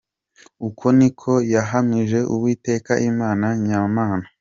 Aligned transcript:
Uko 0.67 0.85
niko 0.97 1.31
yahamije 1.53 2.19
Uwiteka 2.33 2.91
Imana 3.09 3.45
nyamana. 3.67 4.25